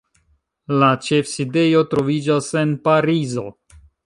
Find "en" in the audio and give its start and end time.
2.65-2.73